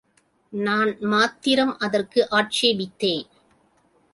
[0.53, 3.25] நான் மாத்திரம் அதற்கு ஆட்சேபித்தேன்.